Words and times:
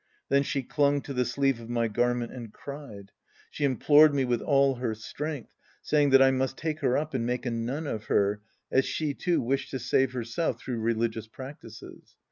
Then 0.29 0.41
she 0.41 0.63
clung 0.63 1.01
to 1.01 1.13
the 1.13 1.25
sleeve 1.25 1.59
of 1.59 1.69
my 1.69 1.87
garment 1.87 2.31
and 2.31 2.51
cried. 2.51 3.11
She 3.51 3.65
implored 3.65 4.15
me 4.15 4.25
with 4.25 4.41
all 4.41 4.77
her 4.77 4.95
strength, 4.95 5.53
saying 5.83 6.09
that 6.09 6.23
I 6.23 6.31
must 6.31 6.57
take 6.57 6.79
her 6.79 6.97
up 6.97 7.13
and 7.13 7.23
make 7.23 7.45
a 7.45 7.51
nun 7.51 7.85
of 7.85 8.05
her, 8.05 8.41
as 8.71 8.83
she, 8.85 9.13
too, 9.13 9.39
wish 9.43 9.67
ed 9.67 9.77
to 9.77 9.79
save 9.79 10.13
herself 10.13 10.59
tlirough 10.63 10.81
religious 10.83 11.27
practices. 11.27 12.15